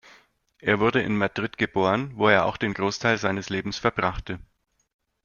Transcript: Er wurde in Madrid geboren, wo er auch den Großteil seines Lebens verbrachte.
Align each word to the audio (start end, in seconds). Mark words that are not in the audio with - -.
Er 0.57 0.79
wurde 0.79 0.99
in 1.03 1.15
Madrid 1.15 1.59
geboren, 1.59 2.13
wo 2.17 2.27
er 2.27 2.45
auch 2.45 2.57
den 2.57 2.73
Großteil 2.73 3.19
seines 3.19 3.49
Lebens 3.49 3.77
verbrachte. 3.77 4.39